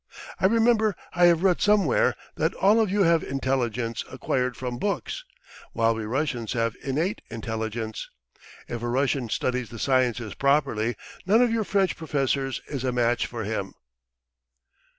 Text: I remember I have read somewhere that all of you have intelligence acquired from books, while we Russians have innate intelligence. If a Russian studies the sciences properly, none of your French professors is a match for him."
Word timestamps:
I 0.39 0.47
remember 0.47 0.95
I 1.13 1.25
have 1.27 1.43
read 1.43 1.61
somewhere 1.61 2.15
that 2.33 2.55
all 2.55 2.79
of 2.79 2.89
you 2.89 3.03
have 3.03 3.21
intelligence 3.21 4.03
acquired 4.09 4.57
from 4.57 4.79
books, 4.79 5.25
while 5.73 5.93
we 5.93 6.05
Russians 6.05 6.53
have 6.53 6.75
innate 6.81 7.21
intelligence. 7.29 8.09
If 8.67 8.81
a 8.81 8.87
Russian 8.89 9.29
studies 9.29 9.69
the 9.69 9.77
sciences 9.77 10.33
properly, 10.33 10.95
none 11.27 11.43
of 11.43 11.51
your 11.53 11.63
French 11.65 11.95
professors 11.97 12.63
is 12.65 12.83
a 12.83 12.91
match 12.91 13.27
for 13.27 13.43
him." 13.43 13.75